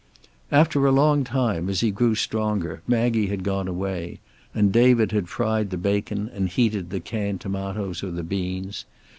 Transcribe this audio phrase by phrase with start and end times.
[0.51, 4.19] After a long time, as he grew stronger, Maggie had gone away,
[4.51, 8.85] and David had fried the bacon and heated the canned tomatoes or the beans.